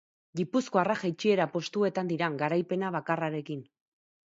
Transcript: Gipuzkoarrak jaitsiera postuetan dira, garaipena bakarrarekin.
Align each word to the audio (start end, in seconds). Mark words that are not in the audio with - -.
Gipuzkoarrak 0.39 1.03
jaitsiera 1.03 1.47
postuetan 1.57 2.11
dira, 2.15 2.33
garaipena 2.41 2.93
bakarrarekin. 2.99 3.65